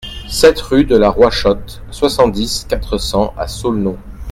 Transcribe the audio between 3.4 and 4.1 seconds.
Saulnot